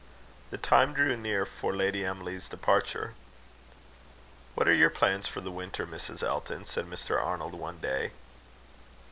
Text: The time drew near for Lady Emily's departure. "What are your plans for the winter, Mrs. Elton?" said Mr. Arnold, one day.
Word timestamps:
The 0.49 0.57
time 0.57 0.95
drew 0.95 1.15
near 1.15 1.45
for 1.45 1.75
Lady 1.75 2.03
Emily's 2.03 2.49
departure. 2.49 3.13
"What 4.55 4.67
are 4.67 4.73
your 4.73 4.89
plans 4.89 5.27
for 5.27 5.41
the 5.41 5.51
winter, 5.51 5.85
Mrs. 5.85 6.23
Elton?" 6.23 6.65
said 6.65 6.87
Mr. 6.87 7.23
Arnold, 7.23 7.53
one 7.53 7.77
day. 7.77 8.09